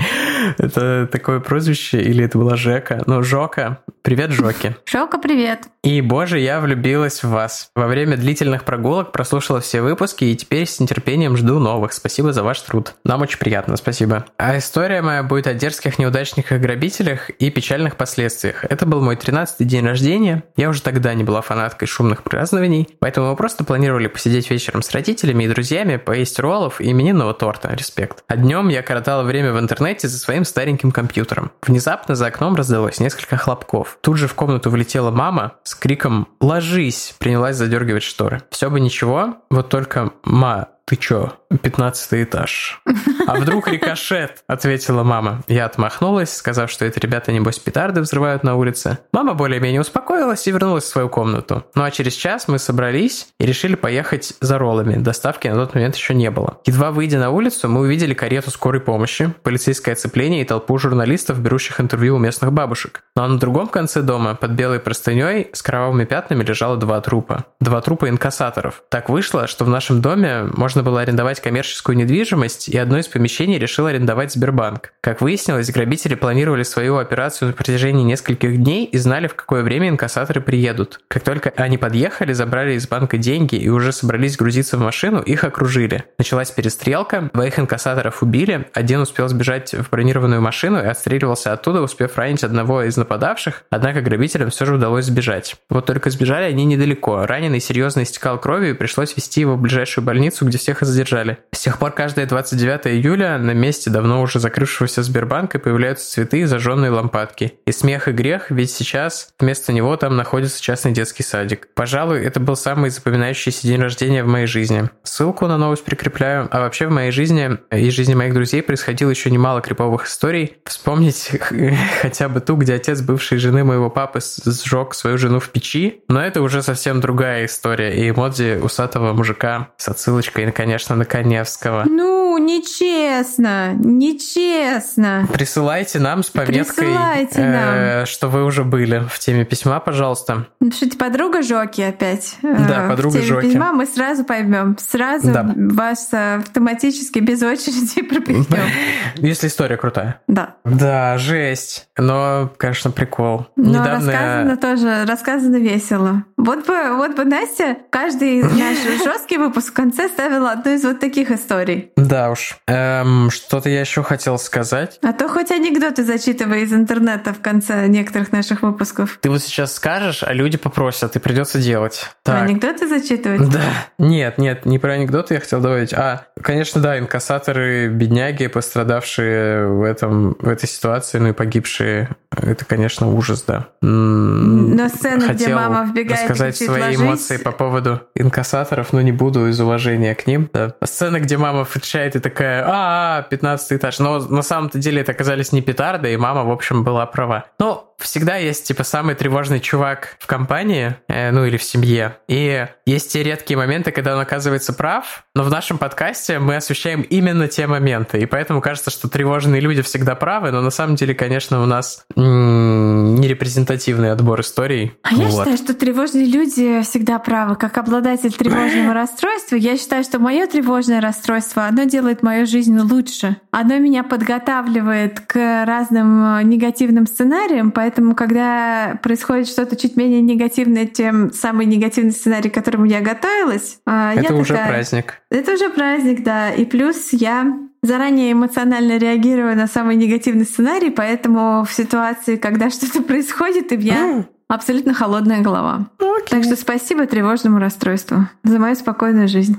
Это 0.57 1.07
такое 1.12 1.39
прозвище 1.39 2.01
или 2.01 2.24
это 2.24 2.38
была 2.38 2.56
Жека? 2.56 3.03
Ну, 3.06 3.24
Жока. 3.24 3.80
Привет, 4.01 4.31
Жоки. 4.31 4.75
Жока, 4.86 5.18
привет. 5.18 5.68
И, 5.83 6.01
боже, 6.01 6.39
я 6.39 6.59
влюбилась 6.59 7.24
в 7.24 7.30
вас. 7.30 7.71
Во 7.75 7.88
время 7.88 8.18
длительных 8.18 8.63
прогулок 8.63 9.12
прослушала 9.12 9.59
все 9.62 9.81
выпуски 9.81 10.25
и 10.25 10.36
теперь 10.36 10.65
с 10.65 10.80
нетерпением 10.80 11.38
жду 11.38 11.59
новых. 11.59 11.94
Спасибо 11.94 12.33
за 12.33 12.44
ваш 12.44 12.59
труд. 12.62 12.95
Нам 13.03 13.21
очень 13.21 13.38
приятно, 13.38 13.77
спасибо. 13.77 14.25
А 14.38 14.57
история 14.57 15.01
моя 15.01 15.24
будет 15.24 15.47
о 15.47 15.53
дерзких 15.53 16.00
неудачниках 16.00 16.59
грабителях 16.59 17.30
и 17.30 17.50
печальных 17.50 17.95
последствиях. 17.95 18.65
Это 18.65 18.85
был 18.85 19.01
мой 19.01 19.15
13-й 19.15 19.65
день 19.65 19.85
рождения. 19.85 20.44
Я 20.56 20.69
уже 20.69 20.81
тогда 20.81 21.13
не 21.13 21.24
была 21.24 21.42
фанаткой 21.42 21.88
шумных 21.88 22.24
празднований, 22.24 22.88
поэтому 23.00 23.30
мы 23.30 23.35
просто 23.35 23.63
планировали 23.63 24.07
посидеть 24.07 24.50
вечером 24.50 24.81
с 24.81 24.92
родителями 24.92 25.44
и 25.44 25.47
друзьями, 25.47 25.97
поесть 25.97 26.39
роллов 26.39 26.81
и 26.81 26.92
именинного 26.92 27.33
торта. 27.33 27.74
Респект. 27.74 28.24
А 28.27 28.35
днем 28.35 28.69
я 28.69 28.81
коротала 28.81 29.24
время 29.24 29.53
в 29.53 29.59
интернете 29.59 30.07
за 30.07 30.18
своим 30.30 30.46
стареньким 30.46 30.92
компьютером. 30.92 31.50
Внезапно 31.64 32.14
за 32.14 32.28
окном 32.28 32.54
раздалось 32.54 33.00
несколько 33.00 33.36
хлопков. 33.36 33.98
Тут 34.02 34.18
же 34.18 34.28
в 34.28 34.36
комнату 34.36 34.70
влетела 34.70 35.10
мама 35.10 35.54
с 35.64 35.74
криком 35.74 36.28
«Ложись!» 36.40 37.16
принялась 37.18 37.56
задергивать 37.56 38.04
шторы. 38.04 38.44
Все 38.52 38.70
бы 38.70 38.80
ничего, 38.80 39.38
вот 39.50 39.70
только 39.70 40.12
«Ма, 40.24 40.68
ты 40.89 40.95
чё, 40.95 41.33
пятнадцатый 41.62 42.24
этаж. 42.24 42.81
А 43.27 43.36
вдруг 43.36 43.68
рикошет? 43.68 44.44
Ответила 44.47 45.03
мама. 45.03 45.44
Я 45.47 45.65
отмахнулась, 45.65 46.36
сказав, 46.36 46.71
что 46.71 46.83
эти 46.83 46.97
ребята, 46.97 47.31
небось, 47.31 47.59
петарды 47.59 48.01
взрывают 48.01 48.44
на 48.44 48.56
улице. 48.56 48.97
Мама 49.13 49.36
более-менее 49.36 49.81
успокоилась 49.81 50.47
и 50.47 50.51
вернулась 50.51 50.86
в 50.86 50.88
свою 50.88 51.07
комнату. 51.07 51.63
Ну 51.75 51.83
а 51.83 51.91
через 51.91 52.13
час 52.13 52.47
мы 52.47 52.57
собрались 52.57 53.27
и 53.39 53.45
решили 53.45 53.75
поехать 53.75 54.33
за 54.41 54.57
роллами. 54.57 54.95
Доставки 54.95 55.47
на 55.47 55.57
тот 55.57 55.75
момент 55.75 55.95
еще 55.95 56.15
не 56.15 56.31
было. 56.31 56.57
Едва 56.65 56.89
выйдя 56.89 57.19
на 57.19 57.30
улицу, 57.30 57.69
мы 57.69 57.81
увидели 57.81 58.15
карету 58.15 58.50
скорой 58.50 58.81
помощи, 58.81 59.31
полицейское 59.44 59.94
оцепление 59.94 60.42
и 60.42 60.45
толпу 60.45 60.75
журналистов, 60.80 61.39
берущих 61.39 61.80
интервью 61.80 62.15
у 62.15 62.19
местных 62.19 62.51
бабушек. 62.51 63.03
Ну 63.15 63.21
а 63.21 63.27
на 63.27 63.38
другом 63.38 63.68
конце 63.68 64.01
дома, 64.01 64.33
под 64.33 64.51
белой 64.51 64.80
простыней, 64.80 65.50
с 65.53 65.62
кровавыми 65.62 66.06
пятнами 66.06 66.44
лежало 66.44 66.77
два 66.77 67.00
трупа. 67.01 67.45
Два 67.59 67.80
трупа 67.81 68.09
инкассаторов. 68.09 68.81
Так 68.89 69.09
вышло, 69.09 69.45
что 69.45 69.65
в 69.65 69.69
нашем 69.69 70.01
доме 70.01 70.45
можно 70.56 70.79
можно 70.80 70.92
было 70.92 71.02
арендовать 71.02 71.42
коммерческую 71.42 71.98
недвижимость, 71.98 72.70
и 72.70 72.78
одно 72.78 73.00
из 73.00 73.08
помещений 73.08 73.60
решил 73.60 73.88
арендовать 73.88 74.31
Сбербанк. 74.31 74.94
Как 75.02 75.20
выяснилось, 75.20 75.70
грабители 75.72 76.16
планировали 76.16 76.64
свою 76.64 76.98
операцию 77.00 77.50
на 77.50 77.54
протяжении 77.54 78.04
нескольких 78.04 78.56
дней 78.56 78.86
и 78.86 78.98
знали, 78.98 79.28
в 79.28 79.36
какое 79.36 79.62
время 79.62 79.90
инкассаторы 79.90 80.40
приедут. 80.40 81.02
Как 81.10 81.24
только 81.24 81.52
они 81.58 81.78
подъехали, 81.78 82.31
забрали 82.31 82.76
из 82.76 82.88
банка 82.88 83.18
деньги 83.18 83.56
и 83.56 83.68
уже 83.68 83.92
собрались 83.92 84.38
грузиться 84.38 84.78
в 84.78 84.80
машину, 84.80 85.20
их 85.20 85.44
окружили. 85.44 86.06
Началась 86.18 86.50
перестрелка, 86.52 87.30
двоих 87.34 87.60
инкассаторов 87.60 88.24
убили, 88.24 88.70
один 88.74 89.02
успел 89.02 89.28
сбежать 89.28 89.74
в 89.74 89.90
бронированную 89.90 90.40
машину 90.40 90.81
и 90.81 90.86
отстреливался 90.86 91.52
оттуда, 91.52 91.81
успев 91.81 92.18
ранить 92.18 92.46
одного 92.46 92.84
из 92.84 92.96
нападавших, 92.96 93.64
однако 93.70 94.00
грабителям 94.00 94.50
все 94.50 94.66
же 94.66 94.76
удалось 94.76 95.06
сбежать. 95.06 95.58
Вот 95.70 95.88
только 95.88 96.10
сбежали 96.10 96.46
они 96.46 96.64
недалеко. 96.64 97.26
Раненый 97.26 97.60
серьезно 97.60 98.04
истекал 98.04 98.40
кровью 98.40 98.70
и 98.70 98.76
пришлось 98.76 99.18
вести 99.18 99.42
его 99.42 99.56
в 99.56 99.62
ближайшую 99.62 100.06
больницу, 100.06 100.46
где 100.46 100.58
все 100.58 100.69
всех 100.69 100.83
и 100.83 100.86
задержали. 100.86 101.40
С 101.52 101.61
тех 101.61 101.80
пор 101.80 101.92
каждое 101.92 102.28
29 102.28 102.88
июля 102.88 103.40
на 103.40 103.52
месте 103.52 103.90
давно 103.90 104.21
уже 104.21 104.40
закрывшегося 104.40 105.02
Сбербанка 105.02 105.57
появляются 105.57 106.11
цветы 106.11 106.42
и 106.42 106.45
зажженные 106.45 106.92
лампадки. 106.92 107.56
И 107.66 107.71
смех 107.71 108.07
и 108.07 108.11
грех, 108.11 108.52
ведь 108.52 108.69
сейчас 108.69 109.33
вместо 109.40 109.73
него 109.73 109.97
там 109.97 110.16
находится 110.16 110.61
частный 110.61 110.92
детский 110.92 111.23
садик. 111.23 111.69
Пожалуй, 111.73 112.23
это 112.23 112.40
был 112.40 112.56
самый 112.56 112.92
запоминающийся 112.92 113.66
день 113.66 113.81
рождения 113.81 114.23
в 114.23 114.28
моей 114.28 114.45
жизни. 114.45 114.92
Ссылку 115.04 115.47
на 115.47 115.57
новость 115.57 115.83
прикрепляю. 115.83 116.47
А 116.52 116.59
вообще 116.59 116.85
в 116.85 116.92
моей 116.92 117.11
жизни 117.11 117.57
и 117.71 117.90
жизни 117.90 118.14
моих 118.14 118.35
друзей 118.35 118.61
происходило 118.61 119.09
еще 119.09 119.31
немало 119.31 119.61
криповых 119.61 120.06
историй. 120.06 120.57
Вспомнить 120.66 121.31
хотя 122.02 122.30
бы 122.30 122.42
ту, 122.42 122.57
где 122.57 122.76
отец 122.76 123.02
бывшей 123.02 123.40
жены 123.40 123.64
моего 123.64 123.90
папы 123.90 124.19
сжег 124.21 124.94
свою 124.94 125.18
жену 125.18 125.40
в 125.40 125.49
печи. 125.49 126.04
Но 126.09 126.21
это 126.21 126.44
уже 126.44 126.61
совсем 126.61 127.02
другая 127.02 127.45
история. 127.45 127.95
И 127.95 128.11
эмодзи 128.11 128.59
усатого 128.61 129.14
мужика 129.14 129.69
с 129.78 129.90
отсылочкой 129.90 130.45
конечно, 130.59 130.94
на 130.97 131.06
Коневского. 131.06 131.85
Ну, 131.85 132.37
нечестно, 132.37 133.71
нечестно. 133.75 135.25
Присылайте 135.31 135.99
нам 135.99 136.21
с 136.21 136.30
пометкой, 136.30 136.87
Присылайте 136.87 137.39
э, 137.42 138.06
что 138.06 138.28
вы 138.28 138.44
уже 138.44 138.66
были 138.66 139.06
в 139.09 139.19
теме 139.19 139.45
письма, 139.45 139.80
пожалуйста. 139.80 140.47
Напишите 140.59 140.97
подруга 140.97 141.44
Жоки 141.44 141.80
опять. 141.80 142.35
Да, 142.42 142.87
э, 142.87 142.89
подруга 142.89 143.13
в 143.13 143.21
теме 143.21 143.25
Жоки. 143.25 143.47
письма 143.47 143.71
мы 143.71 143.85
сразу 143.85 144.25
поймем, 144.25 144.75
сразу 144.78 145.31
да. 145.31 145.49
вас 145.56 146.09
автоматически 146.11 147.19
без 147.19 147.42
очереди 147.42 148.01
пропихнем. 148.09 148.59
Если 149.16 149.47
история 149.47 149.78
крутая. 149.78 150.19
Да. 150.28 150.56
Да, 150.66 151.18
жесть. 151.18 151.87
Но, 151.97 152.51
конечно, 152.57 152.92
прикол. 152.92 153.47
Но 153.56 153.69
Недавно... 153.69 154.11
рассказано 154.11 154.57
тоже, 154.57 155.06
рассказано 155.06 155.56
весело. 155.56 156.25
Вот 156.40 156.66
бы, 156.66 156.96
вот 156.96 157.18
бы 157.18 157.26
Настя 157.26 157.76
каждый 157.90 158.42
наш 158.44 158.78
жесткий 159.04 159.38
выпуск 159.38 159.72
в 159.72 159.74
конце 159.74 160.08
ставила 160.08 160.52
одну 160.52 160.74
из 160.74 160.86
вот 160.86 161.02
таких 161.02 161.31
историй. 161.31 161.92
Да 161.98 162.31
уж. 162.31 162.56
Эм, 162.66 163.30
что-то 163.30 163.69
я 163.69 163.81
еще 163.81 164.04
хотел 164.04 164.40
сказать. 164.40 165.00
А 165.04 165.12
то 165.12 165.28
хоть 165.28 165.52
анекдоты 165.52 166.06
зачитывай 166.06 166.62
из 166.62 166.74
интернета 166.74 167.34
в 167.34 167.42
конце 167.42 167.88
некоторых 167.88 168.31
наших 168.31 168.62
выпусков. 168.62 169.19
Ты 169.22 169.30
вот 169.30 169.42
сейчас 169.42 169.74
скажешь, 169.74 170.24
а 170.24 170.31
люди 170.31 170.58
попросят, 170.58 171.18
и 171.18 171.19
придется 171.19 171.60
делать. 171.60 172.06
Так. 172.24 172.44
Анекдоты 172.44 172.88
зачитывать? 172.88 173.50
Да. 173.50 173.62
Нет, 173.98 174.38
нет, 174.38 174.66
не 174.66 174.80
про 174.80 174.94
анекдоты 174.94 175.34
я 175.34 175.40
хотел 175.42 175.60
добавить. 175.60 175.94
А, 175.94 176.28
конечно, 176.42 176.80
да, 176.80 176.98
инкассаторы, 176.98 177.90
бедняги, 177.90 178.48
пострадавшие 178.48 179.68
в, 179.68 179.84
этом, 179.84 180.38
в 180.40 180.48
этой 180.48 180.69
ситуации, 180.69 181.18
ну 181.18 181.28
и 181.28 181.34
погибшие 181.34 182.08
Это, 182.31 182.64
конечно, 182.64 183.12
ужас, 183.12 183.44
да. 183.48 183.69
Но 183.81 184.88
сцена, 184.90 185.21
Хотел 185.28 185.33
где 185.48 185.56
мама 185.56 185.86
вбегает 185.86 186.21
рассказать 186.21 186.56
свои 186.57 186.80
ложись. 186.81 187.00
эмоции 187.00 187.38
по 187.38 187.52
поводу 187.52 188.02
инкассаторов, 188.14 188.94
но 188.94 189.02
не 189.02 189.12
буду 189.12 189.48
из 189.48 189.59
уважения 189.59 190.14
к 190.14 190.28
ним. 190.28 190.48
Да. 190.54 190.76
Сцена, 190.83 191.19
где 191.19 191.38
мама 191.38 191.66
включает 191.66 192.16
и 192.16 192.19
такая, 192.19 192.64
а, 192.68 193.24
15 193.24 193.74
этаж. 193.74 193.98
Но 194.00 194.19
на 194.19 194.44
самом-то 194.44 194.78
деле 194.78 195.02
это 195.02 195.12
оказались 195.12 195.52
не 195.52 195.62
петарды, 195.64 196.14
и 196.14 196.18
мама, 196.18 196.44
в 196.44 196.52
общем, 196.52 196.83
была 196.83 197.06
права. 197.07 197.45
Но 197.57 197.89
всегда 197.99 198.37
есть, 198.37 198.68
типа, 198.68 198.83
самый 198.83 199.15
тревожный 199.15 199.59
чувак 199.59 200.18
в 200.19 200.27
компании, 200.27 200.95
э, 201.07 201.31
ну 201.31 201.45
или 201.45 201.57
в 201.57 201.63
семье. 201.63 202.18
И 202.27 202.68
есть 202.85 203.11
те 203.11 203.23
редкие 203.23 203.57
моменты, 203.57 203.91
когда 203.91 204.15
он 204.15 204.21
оказывается 204.21 204.73
прав, 204.73 205.23
но 205.35 205.44
в 205.44 205.49
нашем 205.49 205.77
подкасте 205.77 206.39
мы 206.39 206.56
освещаем 206.56 207.01
именно 207.01 207.47
те 207.47 207.68
моменты. 207.68 208.19
И 208.19 208.25
поэтому 208.25 208.61
кажется, 208.61 208.89
что 208.89 209.09
тревожные 209.09 209.61
люди 209.61 209.81
всегда 209.81 210.15
правы, 210.15 210.51
но 210.51 210.61
на 210.61 210.71
самом 210.71 210.95
деле, 210.95 211.13
конечно, 211.13 211.61
у 211.61 211.65
нас 211.65 212.06
м- 212.15 212.89
нерепрезентативный 212.99 214.11
отбор 214.11 214.41
историй. 214.41 214.94
А 215.03 215.15
вот. 215.15 215.23
я 215.23 215.29
считаю, 215.29 215.57
что 215.57 215.73
тревожные 215.73 216.25
люди 216.25 216.81
всегда 216.83 217.19
правы. 217.19 217.56
Как 217.56 217.77
обладатель 217.77 218.31
тревожного 218.31 218.94
расстройства, 218.94 219.56
я 219.56 219.77
считаю, 219.77 220.03
что 220.03 220.19
мое 220.19 220.47
тревожное 220.47 221.01
расстройство, 221.01 221.65
оно 221.65 221.83
делает 221.83 222.23
мою 222.23 222.45
жизнь 222.45 222.77
лучше. 222.79 223.37
Оно 223.51 223.77
меня 223.77 224.03
подготавливает 224.03 225.19
к 225.21 225.65
разным 225.65 226.47
негативным 226.47 227.07
сценариям, 227.07 227.71
поэтому 227.71 228.15
когда 228.15 228.99
происходит 229.01 229.47
что-то 229.47 229.75
чуть 229.75 229.95
менее 229.95 230.21
негативное, 230.21 230.85
чем 230.87 231.31
самый 231.33 231.65
негативный 231.65 232.11
сценарий, 232.11 232.49
к 232.49 232.53
которому 232.53 232.85
я 232.85 233.01
готовилась, 233.01 233.79
а, 233.85 234.13
это 234.13 234.33
я 234.33 234.39
уже 234.39 234.53
такая, 234.53 234.69
праздник. 234.69 235.21
Это 235.29 235.53
уже 235.53 235.69
праздник, 235.69 236.23
да. 236.23 236.51
И 236.51 236.65
плюс 236.65 237.09
я 237.11 237.69
заранее 237.81 238.31
эмоционально 238.31 238.98
реагирую 238.98 239.56
на 239.56 239.68
самый 239.68 239.95
негативный 239.95 240.45
сценарий, 240.45 240.90
поэтому 240.90 241.66
в 241.66 241.74
ситуации, 241.74 242.36
когда 242.36 242.69
что-то 242.71 243.02
происходит, 243.02 243.71
и 243.71 243.78
я 243.78 244.26
абсолютно 244.48 244.94
холодная 244.94 245.42
голова. 245.42 245.88
Okay. 246.00 246.30
Так 246.30 246.44
что 246.44 246.56
спасибо 246.56 247.06
тревожному 247.06 247.59
расстройству 247.59 248.28
за 248.44 248.59
мою 248.59 248.76
спокойную 248.76 249.28
жизнь. 249.28 249.57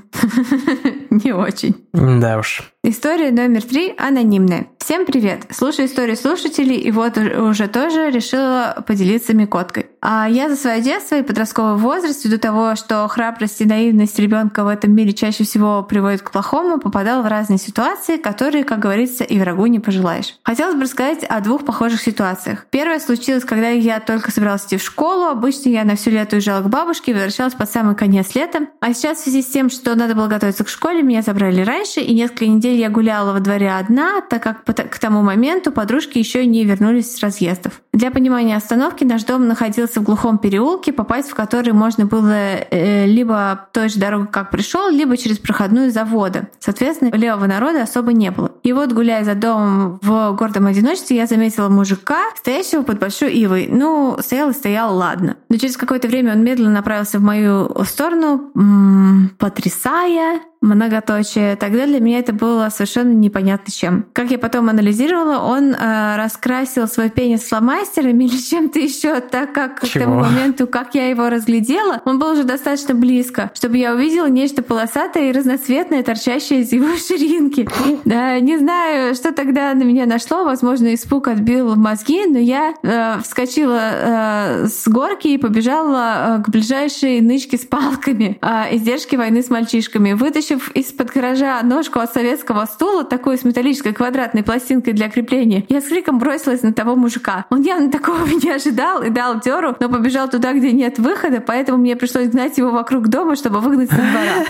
Не 1.10 1.32
очень. 1.32 1.76
Да 1.92 2.38
уж. 2.38 2.72
История 2.82 3.30
номер 3.30 3.62
три 3.62 3.94
анонимная. 3.98 4.68
Всем 4.78 5.04
привет! 5.04 5.42
Слушаю 5.50 5.86
истории 5.86 6.14
слушателей, 6.14 6.76
и 6.76 6.90
вот 6.90 7.18
уже 7.18 7.68
тоже 7.68 8.10
решила 8.10 8.82
поделиться 8.86 9.34
микоткой. 9.34 9.86
А 10.00 10.26
я 10.28 10.48
за 10.48 10.56
свое 10.56 10.80
детство 10.80 11.16
и 11.16 11.22
подростковый 11.22 11.76
возраст, 11.76 12.24
ввиду 12.24 12.38
того, 12.38 12.74
что 12.74 13.06
храбрость 13.06 13.60
и 13.60 13.66
наивность 13.66 14.18
ребенка 14.18 14.64
в 14.64 14.68
этом 14.68 14.94
мире 14.94 15.12
чаще 15.12 15.44
всего 15.44 15.82
приводят 15.82 16.22
к 16.22 16.30
плохому, 16.30 16.80
попадал 16.80 17.22
в 17.22 17.26
разные 17.26 17.58
ситуации, 17.58 18.16
которые, 18.16 18.64
как 18.64 18.78
говорится, 18.78 19.22
и 19.22 19.38
врагу 19.38 19.66
не 19.66 19.78
пожелаешь. 19.78 20.36
Хотелось 20.42 20.74
бы 20.74 20.84
рассказать 20.84 21.22
о 21.24 21.40
двух 21.40 21.66
похожих 21.66 22.00
ситуациях. 22.00 22.66
Первая 22.70 22.98
случилась, 22.98 23.44
когда 23.44 23.68
я 23.68 24.00
только 24.00 24.30
собиралась 24.30 24.64
идти 24.64 24.78
в 24.78 24.82
школу. 24.82 25.26
Обычно 25.26 25.68
я 25.68 25.84
на 25.84 25.96
все 25.96 26.10
лето 26.10 26.36
уезжала 26.36 26.62
к 26.62 26.70
бабушке 26.70 27.10
и 27.10 27.14
возвращалась 27.14 27.54
под 27.54 27.70
самый 27.70 27.94
конец 27.94 28.34
лета. 28.34 28.68
А 28.80 28.94
сейчас 28.94 29.18
в 29.18 29.24
связи 29.24 29.42
с 29.42 29.46
тем, 29.48 29.68
что 29.68 29.94
надо 29.94 30.14
было 30.14 30.28
готовиться 30.28 30.64
к 30.64 30.68
школе, 30.70 31.02
меня 31.02 31.20
забрали 31.20 31.60
раньше, 31.60 32.00
и 32.00 32.14
несколько 32.14 32.46
недель 32.46 32.69
я 32.76 32.90
гуляла 32.90 33.32
во 33.32 33.40
дворе 33.40 33.72
одна, 33.72 34.20
так 34.20 34.42
как 34.42 34.64
к 34.64 34.98
тому 34.98 35.22
моменту 35.22 35.72
подружки 35.72 36.18
еще 36.18 36.46
не 36.46 36.64
вернулись 36.64 37.14
с 37.14 37.20
разъездов. 37.20 37.80
Для 37.92 38.10
понимания 38.10 38.56
остановки 38.56 39.04
наш 39.04 39.24
дом 39.24 39.48
находился 39.48 40.00
в 40.00 40.04
глухом 40.04 40.38
переулке, 40.38 40.92
попасть 40.92 41.30
в 41.30 41.34
который 41.34 41.72
можно 41.72 42.06
было 42.06 42.34
э, 42.34 43.06
либо 43.06 43.68
той 43.72 43.88
же 43.88 43.98
дорогой, 43.98 44.28
как 44.28 44.50
пришел, 44.50 44.88
либо 44.90 45.16
через 45.16 45.38
проходную 45.38 45.90
завода. 45.90 46.48
Соответственно, 46.58 47.10
левого 47.14 47.46
народа 47.46 47.82
особо 47.82 48.12
не 48.12 48.30
было. 48.30 48.52
И 48.62 48.72
вот, 48.72 48.92
гуляя 48.92 49.24
за 49.24 49.34
домом 49.34 49.98
в 50.02 50.32
гордом 50.32 50.66
одиночестве, 50.66 51.16
я 51.16 51.26
заметила 51.26 51.68
мужика, 51.68 52.20
стоящего 52.36 52.82
под 52.82 52.98
большой 52.98 53.32
ивой. 53.34 53.68
Ну, 53.70 54.16
стоял 54.20 54.50
и 54.50 54.54
стоял, 54.54 54.96
ладно. 54.96 55.36
Но 55.48 55.56
через 55.56 55.76
какое-то 55.76 56.08
время 56.08 56.32
он 56.32 56.44
медленно 56.44 56.70
направился 56.70 57.18
в 57.18 57.22
мою 57.22 57.74
сторону, 57.84 58.50
м-м, 58.54 59.32
потрясая 59.38 60.40
многоточие, 60.60 61.56
тогда 61.56 61.86
для 61.86 62.00
меня 62.00 62.18
это 62.18 62.32
было 62.32 62.68
совершенно 62.70 63.12
непонятно 63.12 63.72
чем. 63.72 64.06
Как 64.12 64.30
я 64.30 64.38
потом 64.38 64.68
анализировала, 64.68 65.38
он 65.38 65.74
э, 65.74 66.16
раскрасил 66.16 66.86
свой 66.86 67.08
пенис 67.08 67.44
фломастерами 67.44 68.24
или 68.24 68.36
чем-то 68.36 68.78
еще, 68.78 69.20
так 69.20 69.54
как 69.54 69.86
Чего? 69.86 69.88
к 69.88 70.04
тому 70.04 70.20
моменту, 70.20 70.66
как 70.66 70.94
я 70.94 71.08
его 71.08 71.30
разглядела, 71.30 72.02
он 72.04 72.18
был 72.18 72.32
уже 72.32 72.44
достаточно 72.44 72.94
близко, 72.94 73.50
чтобы 73.54 73.78
я 73.78 73.94
увидела 73.94 74.26
нечто 74.26 74.62
полосатое 74.62 75.30
и 75.30 75.32
разноцветное, 75.32 76.02
торчащее 76.02 76.60
из 76.60 76.72
его 76.72 76.94
ширинки. 77.08 77.66
Да, 78.04 78.38
не 78.38 78.58
знаю, 78.58 79.14
что 79.14 79.32
тогда 79.32 79.72
на 79.72 79.82
меня 79.82 80.04
нашло, 80.04 80.44
возможно, 80.44 80.92
испуг 80.94 81.28
отбил 81.28 81.74
мозги, 81.74 82.26
но 82.26 82.38
я 82.38 82.74
э, 82.82 83.20
вскочила 83.22 83.80
э, 83.80 84.66
с 84.66 84.86
горки 84.88 85.28
и 85.28 85.38
побежала 85.38 86.38
э, 86.38 86.42
к 86.42 86.50
ближайшей 86.50 87.22
нычке 87.22 87.56
с 87.56 87.64
палками, 87.64 88.38
э, 88.42 88.76
издержки 88.76 89.16
войны 89.16 89.42
с 89.42 89.48
мальчишками. 89.48 90.12
Вытащила 90.12 90.49
вытащив 90.50 90.70
из-под 90.72 91.10
гаража 91.12 91.62
ножку 91.62 92.00
от 92.00 92.12
советского 92.12 92.66
стула, 92.66 93.04
такую 93.04 93.38
с 93.38 93.44
металлической 93.44 93.92
квадратной 93.92 94.42
пластинкой 94.42 94.92
для 94.92 95.08
крепления, 95.08 95.64
я 95.68 95.80
с 95.80 95.84
криком 95.84 96.18
бросилась 96.18 96.62
на 96.62 96.72
того 96.72 96.96
мужика. 96.96 97.46
Он 97.50 97.62
явно 97.62 97.90
такого 97.92 98.24
не 98.26 98.50
ожидал 98.50 99.02
и 99.02 99.10
дал 99.10 99.40
дёру, 99.40 99.76
но 99.80 99.88
побежал 99.88 100.28
туда, 100.28 100.52
где 100.52 100.72
нет 100.72 100.98
выхода, 100.98 101.40
поэтому 101.40 101.78
мне 101.78 101.96
пришлось 101.96 102.28
гнать 102.28 102.58
его 102.58 102.70
вокруг 102.70 103.08
дома, 103.08 103.36
чтобы 103.36 103.60
выгнать 103.60 103.90
со 103.90 103.96
двора. 103.96 104.44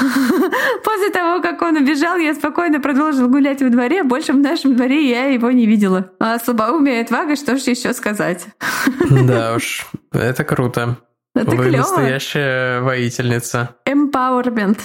После 0.84 1.10
того, 1.10 1.40
как 1.40 1.62
он 1.62 1.76
убежал, 1.76 2.16
я 2.18 2.34
спокойно 2.34 2.80
продолжила 2.80 3.28
гулять 3.28 3.62
во 3.62 3.68
дворе. 3.68 4.02
Больше 4.02 4.32
в 4.32 4.38
нашем 4.38 4.76
дворе 4.76 5.08
я 5.08 5.26
его 5.26 5.50
не 5.50 5.66
видела. 5.66 6.10
А 6.18 6.38
слабоумие 6.38 6.98
и 6.98 7.02
отвага, 7.02 7.36
что 7.36 7.56
ж 7.56 7.60
еще 7.62 7.92
сказать? 7.92 8.46
Да 9.10 9.54
уж, 9.54 9.86
это 10.12 10.44
круто. 10.44 10.98
Это 11.36 11.50
Вы 11.50 11.64
клево. 11.64 11.82
настоящая 11.82 12.80
воительница. 12.80 13.76
Empowerment. 14.16 14.80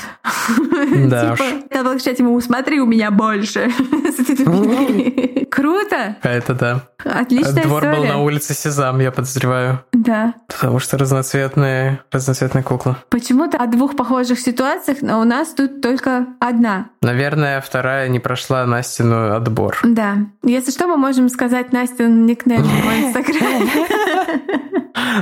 Да 1.10 1.36
типа. 1.36 1.46
Надо 1.72 1.96
кричать 1.96 2.20
ему, 2.20 2.40
смотри, 2.42 2.82
у 2.82 2.86
меня 2.86 3.12
больше. 3.12 3.72
Круто. 5.52 6.16
Это 6.24 6.54
да. 6.54 6.82
Отличная 7.04 7.64
Двор 7.64 7.84
история. 7.84 7.98
был 7.98 8.06
на 8.06 8.18
улице 8.20 8.54
Сезам, 8.54 9.00
я 9.00 9.12
подозреваю. 9.12 9.84
Да. 9.92 10.34
Потому 10.48 10.80
что 10.80 10.98
разноцветные, 10.98 12.00
разноцветная 12.12 12.64
кукла. 12.64 12.98
Почему-то 13.10 13.58
о 13.58 13.68
двух 13.68 13.98
похожих 13.98 14.40
ситуациях, 14.40 15.00
но 15.02 15.20
у 15.20 15.26
нас 15.26 15.50
тут 15.50 15.82
только 15.82 16.28
одна. 16.40 16.88
Наверное, 17.02 17.60
вторая 17.60 18.08
не 18.08 18.20
прошла 18.20 18.66
Настину 18.66 19.36
отбор. 19.36 19.78
Да. 19.84 20.20
Если 20.44 20.72
что, 20.72 20.88
мы 20.88 20.96
можем 20.96 21.28
сказать 21.28 21.74
Настин 21.74 22.26
никнейм 22.26 22.64
в 22.64 22.68
Инстаграме. 23.04 23.70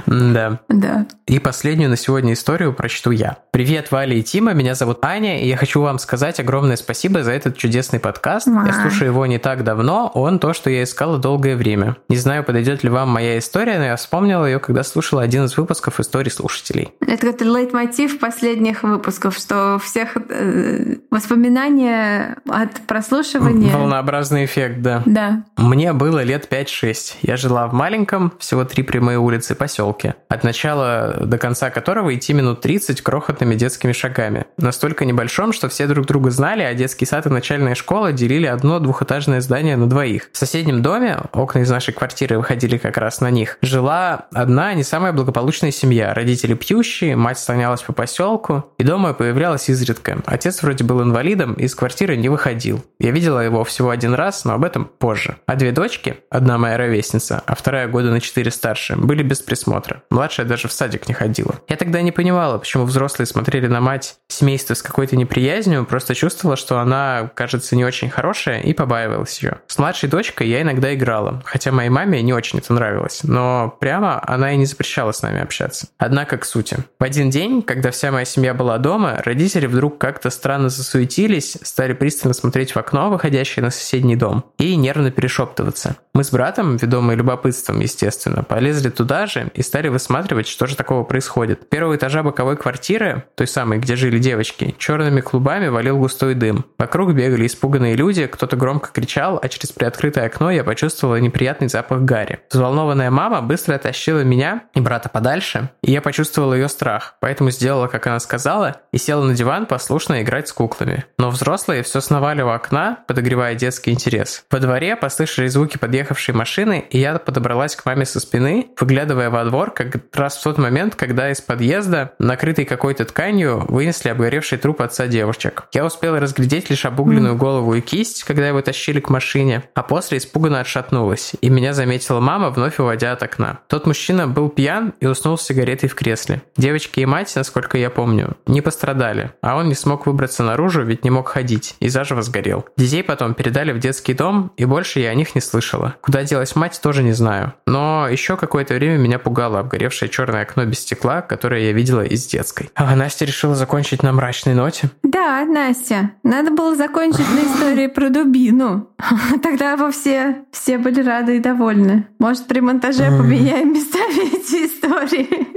Да. 0.05 0.59
Да. 0.69 1.07
И 1.25 1.39
последнюю 1.39 1.89
на 1.89 1.95
сегодня 1.95 2.33
историю 2.33 2.73
прочту 2.73 3.11
я. 3.11 3.37
Привет, 3.51 3.91
Валя 3.91 4.15
и 4.15 4.23
Тима, 4.23 4.53
меня 4.53 4.75
зовут 4.75 5.03
Аня, 5.03 5.41
и 5.41 5.47
я 5.47 5.57
хочу 5.57 5.81
вам 5.81 5.99
сказать 5.99 6.39
огромное 6.39 6.75
спасибо 6.75 7.23
за 7.23 7.31
этот 7.31 7.57
чудесный 7.57 7.99
подкаст. 7.99 8.47
Я 8.47 8.73
слушаю 8.73 9.11
его 9.11 9.25
не 9.25 9.37
так 9.39 9.63
давно, 9.63 10.11
он 10.21 10.39
то, 10.39 10.53
что 10.53 10.69
я 10.69 10.83
искала 10.83 11.17
долгое 11.17 11.55
время. 11.55 11.97
Не 12.09 12.17
знаю, 12.17 12.43
подойдет 12.43 12.83
ли 12.83 12.89
вам 12.89 13.09
моя 13.09 13.37
история, 13.37 13.77
но 13.77 13.85
я 13.85 13.95
вспомнила 13.95 14.45
ее, 14.45 14.59
когда 14.59 14.83
слушала 14.83 15.21
один 15.21 15.45
из 15.45 15.57
выпусков 15.57 15.99
истории 15.99 16.29
слушателей. 16.29 16.91
Это 17.01 17.31
как 17.31 17.41
лейтмотив 17.41 18.19
последних 18.19 18.83
выпусков, 18.83 19.37
что 19.37 19.79
всех 19.83 20.17
э, 20.17 20.97
воспоминания 21.11 22.37
от 22.47 22.81
прослушивания... 22.87 23.75
Волнообразный 23.75 24.45
эффект, 24.45 24.81
да. 24.81 25.03
Да. 25.05 25.43
Мне 25.57 25.93
было 25.93 26.23
лет 26.23 26.47
5-6. 26.51 27.17
Я 27.21 27.37
жила 27.37 27.67
в 27.67 27.73
маленьком, 27.73 28.33
всего 28.39 28.65
три 28.65 28.83
прямые 28.83 29.17
улицы 29.17 29.55
поселке, 29.55 30.15
от 30.27 30.43
начала 30.43 31.17
до 31.21 31.37
конца 31.37 31.69
которого 31.69 32.13
идти 32.15 32.33
минут 32.33 32.61
30 32.61 33.01
крохотными 33.01 33.55
детскими 33.55 33.91
шагами. 33.91 34.45
Настолько 34.57 35.05
небольшом, 35.05 35.53
что 35.53 35.69
все 35.69 35.87
друг 35.87 36.05
друга 36.05 36.31
знали, 36.31 36.63
а 36.63 36.73
детский 36.73 37.05
сад 37.05 37.25
и 37.25 37.29
начальная 37.29 37.75
школа 37.75 38.11
делили 38.11 38.45
одно 38.45 38.79
двухэтажное 38.79 39.41
здание 39.41 39.77
на 39.77 39.87
двоих. 39.87 40.08
В 40.17 40.37
соседнем 40.37 40.81
доме, 40.81 41.19
окна 41.31 41.59
из 41.59 41.69
нашей 41.69 41.93
квартиры 41.93 42.37
выходили 42.37 42.77
как 42.77 42.97
раз 42.97 43.21
на 43.21 43.29
них, 43.29 43.57
жила 43.61 44.27
одна 44.33 44.73
не 44.73 44.83
самая 44.83 45.13
благополучная 45.13 45.71
семья. 45.71 46.13
Родители 46.13 46.53
пьющие, 46.53 47.15
мать 47.15 47.39
слонялась 47.39 47.81
по 47.81 47.93
поселку, 47.93 48.73
и 48.77 48.83
дома 48.83 49.13
появлялась 49.13 49.69
изредка. 49.69 50.19
Отец 50.25 50.61
вроде 50.63 50.83
был 50.83 51.01
инвалидом, 51.03 51.53
из 51.53 51.75
квартиры 51.75 52.15
не 52.17 52.29
выходил. 52.29 52.83
Я 52.99 53.11
видела 53.11 53.39
его 53.39 53.63
всего 53.63 53.89
один 53.89 54.13
раз, 54.13 54.45
но 54.45 54.53
об 54.53 54.63
этом 54.63 54.85
позже. 54.85 55.37
А 55.45 55.55
две 55.55 55.71
дочки, 55.71 56.17
одна 56.29 56.57
моя 56.57 56.77
ровесница, 56.77 57.43
а 57.45 57.55
вторая 57.55 57.87
года 57.87 58.09
на 58.09 58.21
четыре 58.21 58.51
старше, 58.51 58.95
были 58.95 59.23
без 59.23 59.41
присмотра. 59.41 60.03
Младшая 60.09 60.45
даже 60.45 60.67
в 60.67 60.71
садик 60.71 61.07
не 61.07 61.13
ходила. 61.13 61.55
Я 61.67 61.75
тогда 61.75 62.01
не 62.01 62.11
понимала, 62.11 62.57
почему 62.57 62.85
взрослые 62.85 63.27
смотрели 63.27 63.67
на 63.67 63.81
мать 63.81 64.15
семейства 64.27 64.73
с 64.73 64.81
какой-то 64.81 65.17
неприязнью, 65.17 65.85
просто 65.85 66.15
чувствовала, 66.15 66.55
что 66.55 66.79
она, 66.79 67.29
кажется, 67.35 67.75
не 67.75 67.83
очень 67.83 68.09
хорошая 68.09 68.61
и 68.61 68.73
побаивалась 68.73 69.41
ее. 69.41 69.59
С 69.67 69.77
младшей 69.77 69.98
дочкой 70.07 70.47
я 70.47 70.61
иногда 70.61 70.93
играла, 70.93 71.41
хотя 71.45 71.71
моей 71.71 71.89
маме 71.89 72.21
не 72.21 72.33
очень 72.33 72.59
это 72.59 72.73
нравилось, 72.73 73.21
но 73.23 73.75
прямо 73.79 74.21
она 74.25 74.53
и 74.53 74.57
не 74.57 74.65
запрещала 74.65 75.11
с 75.11 75.21
нами 75.21 75.41
общаться. 75.41 75.87
Однако 75.97 76.37
к 76.37 76.45
сути. 76.45 76.77
В 76.99 77.03
один 77.03 77.29
день, 77.29 77.61
когда 77.61 77.91
вся 77.91 78.11
моя 78.11 78.25
семья 78.25 78.53
была 78.53 78.77
дома, 78.77 79.21
родители 79.23 79.65
вдруг 79.65 79.97
как-то 79.97 80.29
странно 80.29 80.69
засуетились, 80.69 81.57
стали 81.61 81.93
пристально 81.93 82.33
смотреть 82.33 82.71
в 82.71 82.77
окно, 82.77 83.09
выходящее 83.09 83.63
на 83.63 83.71
соседний 83.71 84.15
дом, 84.15 84.45
и 84.57 84.75
нервно 84.75 85.11
перешептываться. 85.11 85.97
Мы 86.13 86.23
с 86.23 86.31
братом, 86.31 86.77
ведомые 86.77 87.17
любопытством, 87.17 87.79
естественно, 87.79 88.43
полезли 88.43 88.89
туда 88.89 89.27
же 89.27 89.51
и 89.53 89.61
стали 89.61 89.89
высматривать, 89.89 90.47
что 90.47 90.65
же 90.65 90.75
такого 90.75 91.03
происходит. 91.03 91.69
Первого 91.69 91.95
этажа 91.95 92.23
боковой 92.23 92.57
квартиры, 92.57 93.25
той 93.35 93.47
самой, 93.47 93.77
где 93.77 93.95
жили 93.95 94.17
девочки, 94.17 94.75
черными 94.79 95.21
клубами 95.21 95.67
валил 95.67 95.97
густой 95.97 96.33
дым. 96.33 96.65
Вокруг 96.77 97.13
бегали 97.13 97.45
испуганные 97.45 97.95
люди, 97.95 98.25
кто-то 98.25 98.57
громко 98.57 98.89
кричал, 98.91 99.39
а 99.41 99.47
через 99.47 99.71
приоткрытое 99.71 100.25
окно 100.25 100.49
я 100.49 100.63
почувствовала 100.63 101.17
неприятный 101.17 101.69
запах 101.69 102.01
гари. 102.01 102.39
Взволнованная 102.51 103.11
мама 103.11 103.41
быстро 103.41 103.75
оттащила 103.75 104.23
меня 104.23 104.63
и 104.73 104.81
брата 104.81 105.09
подальше, 105.09 105.69
и 105.83 105.91
я 105.91 106.01
почувствовала 106.01 106.55
ее 106.55 106.69
страх, 106.69 107.15
поэтому 107.19 107.51
сделала, 107.51 107.87
как 107.87 108.07
она 108.07 108.19
сказала, 108.19 108.77
и 108.91 108.97
села 108.97 109.23
на 109.25 109.35
диван 109.35 109.67
послушно 109.67 110.21
играть 110.23 110.47
с 110.47 110.53
куклами. 110.53 111.05
Но 111.17 111.29
взрослые 111.29 111.83
все 111.83 112.01
сновали 112.01 112.41
у 112.41 112.49
окна, 112.49 112.99
подогревая 113.07 113.55
детский 113.55 113.91
интерес. 113.91 114.43
Во 114.49 114.59
дворе 114.59 114.95
послышались 114.95 115.53
звуки 115.53 115.77
подъехавшей 116.09 116.33
машины, 116.33 116.85
и 116.89 116.97
я 116.97 117.17
подобралась 117.19 117.75
к 117.75 117.85
маме 117.85 118.05
со 118.05 118.19
спины, 118.19 118.67
выглядывая 118.79 119.29
во 119.29 119.45
двор 119.45 119.71
как 119.71 119.97
раз 120.13 120.37
в 120.37 120.43
тот 120.43 120.57
момент, 120.57 120.95
когда 120.95 121.29
из 121.29 121.41
подъезда, 121.41 122.13
накрытый 122.19 122.65
какой-то 122.65 123.05
тканью, 123.05 123.65
вынесли 123.67 124.09
обгоревший 124.09 124.57
труп 124.57 124.81
отца 124.81 125.07
девочек. 125.07 125.65
Я 125.73 125.85
успела 125.85 126.19
разглядеть 126.19 126.69
лишь 126.69 126.85
обугленную 126.85 127.35
голову 127.35 127.75
и 127.75 127.81
кисть, 127.81 128.23
когда 128.23 128.47
его 128.47 128.61
тащили 128.61 128.99
к 128.99 129.09
машине, 129.09 129.63
а 129.75 129.83
после 129.83 130.17
испуганно 130.17 130.61
отшатнулась, 130.61 131.33
и 131.41 131.49
меня 131.49 131.73
заметила 131.73 132.19
мама, 132.19 132.49
вновь 132.49 132.79
уводя 132.79 133.11
от 133.11 133.23
окна. 133.23 133.59
Тот 133.67 133.85
мужчина 133.85 134.27
был 134.27 134.49
пьян 134.49 134.93
и 134.99 135.05
уснул 135.05 135.37
с 135.37 135.43
сигаретой 135.43 135.89
в 135.89 135.95
кресле. 135.95 136.41
Девочки 136.57 137.01
и 137.01 137.05
мать, 137.05 137.31
насколько 137.35 137.77
я 137.77 137.89
помню, 137.89 138.35
не 138.47 138.61
пострадали, 138.61 139.31
а 139.41 139.57
он 139.57 139.67
не 139.67 139.75
смог 139.75 140.07
выбраться 140.07 140.43
наружу, 140.43 140.83
ведь 140.83 141.03
не 141.03 141.11
мог 141.11 141.27
ходить, 141.27 141.75
и 141.79 141.89
заживо 141.89 142.21
сгорел. 142.21 142.65
Детей 142.77 143.03
потом 143.03 143.33
передали 143.33 143.71
в 143.71 143.79
детский 143.79 144.13
дом, 144.13 144.51
и 144.57 144.65
больше 144.65 144.99
я 144.99 145.09
о 145.09 145.15
них 145.15 145.35
не 145.35 145.41
слышала. 145.41 145.88
Куда 146.01 146.23
делась 146.23 146.55
мать, 146.55 146.79
тоже 146.81 147.03
не 147.03 147.13
знаю. 147.13 147.53
Но 147.65 148.07
еще 148.09 148.37
какое-то 148.37 148.73
время 148.73 148.97
меня 148.97 149.19
пугало 149.19 149.59
обгоревшее 149.59 150.09
черное 150.09 150.43
окно 150.43 150.65
без 150.65 150.79
стекла, 150.79 151.21
которое 151.21 151.65
я 151.65 151.71
видела 151.71 152.01
из 152.01 152.25
детской. 152.25 152.69
А 152.75 152.95
Настя 152.95 153.25
решила 153.25 153.55
закончить 153.55 154.03
на 154.03 154.11
мрачной 154.11 154.53
ноте? 154.53 154.89
Да, 155.03 155.45
Настя. 155.45 156.11
Надо 156.23 156.51
было 156.51 156.75
закончить 156.75 157.29
на 157.29 157.39
истории 157.39 157.87
про 157.87 158.09
дубину. 158.09 158.89
Тогда 159.43 159.77
бы 159.77 159.91
все, 159.91 160.43
все 160.51 160.77
были 160.77 161.01
рады 161.01 161.37
и 161.37 161.39
довольны. 161.39 162.07
Может, 162.19 162.47
при 162.47 162.59
монтаже 162.59 163.09
поменяем 163.09 163.73
местами 163.73 164.35
эти 164.35 164.65
истории. 164.67 165.48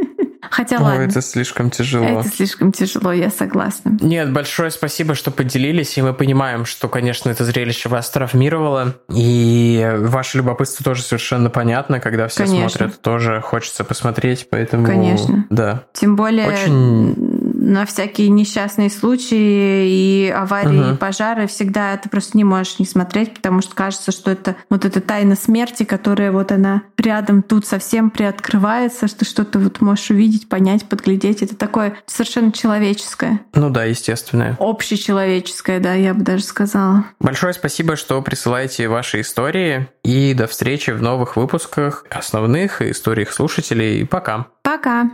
Хотя 0.52 0.76
О, 0.76 0.82
ладно. 0.82 1.00
это 1.00 1.23
слишком 1.23 1.71
тяжело. 1.71 2.21
Это 2.21 2.28
слишком 2.28 2.73
тяжело, 2.73 3.11
я 3.11 3.30
согласна. 3.30 3.97
Нет, 4.02 4.30
большое 4.35 4.71
спасибо, 4.71 5.14
что 5.14 5.30
поделились, 5.30 5.97
и 5.97 6.02
мы 6.02 6.12
понимаем, 6.12 6.66
что, 6.66 6.90
конечно, 6.90 7.30
это 7.30 7.42
зрелище 7.47 7.88
вас 7.88 8.11
травмировало, 8.11 8.94
и 9.09 9.90
ваше 9.97 10.37
любопытство 10.37 10.85
тоже 10.85 11.02
совершенно 11.04 11.49
понятно, 11.49 12.00
когда 12.00 12.28
все 12.28 12.44
конечно. 12.44 12.68
смотрят, 12.68 13.00
тоже 13.00 13.40
хочется 13.40 13.82
посмотреть, 13.82 14.47
поэтому... 14.50 14.85
Конечно. 14.85 15.47
Да. 15.49 15.85
Тем 15.94 16.16
более... 16.16 16.47
Очень 16.47 17.14
на 17.62 17.87
всякие 17.87 18.28
несчастные 18.28 18.90
случаи 18.90 19.87
и 19.88 20.31
аварии, 20.35 20.81
угу. 20.81 20.95
и 20.95 20.97
пожары 20.97 21.47
всегда 21.47 21.97
ты 21.97 22.09
просто 22.09 22.37
не 22.37 22.45
можешь 22.45 22.78
не 22.78 22.87
смотреть, 22.87 23.35
потому 23.35 23.62
что 23.62 23.75
кажется, 23.75 24.11
что 24.11 24.31
это 24.31 24.57
вот 24.69 24.85
эта 24.85 25.00
тайна 25.00 25.37
смерти, 25.37 25.85
которая 25.85 26.33
вот 26.33 26.50
она 26.50 26.83
рядом 26.99 27.42
тут 27.42 27.66
совсем 27.66 28.11
приоткрывается, 28.11 29.07
что 29.07 29.25
что-то 29.25 29.59
вот 29.59 29.81
можешь 29.81 30.11
увидеть, 30.11 30.49
понять, 30.49 30.88
подглядеть. 30.88 31.42
Это 31.42 31.57
такое 31.57 31.97
совершенно 32.07 32.52
человеческое. 32.52 33.40
Ну 33.54 33.71
да, 33.71 33.85
естественное. 33.85 34.57
Общечеловеческое, 34.59 35.81
да, 35.81 35.95
я 35.95 36.14
бы 36.14 36.23
даже 36.23 36.42
сказала. 36.42 37.04
Большое 37.21 37.52
спасибо, 37.52 37.97
что 37.97 38.21
присылаете 38.23 38.88
ваши 38.88 39.21
истории. 39.21 39.88
И 40.02 40.35
до 40.35 40.47
встречи 40.47 40.90
в 40.90 41.00
новых 41.00 41.37
выпусках 41.37 42.04
основных 42.11 42.83
и 42.83 42.90
историях 42.90 43.33
слушателей. 43.33 44.04
Пока. 44.07 44.47
Пока. 44.62 45.11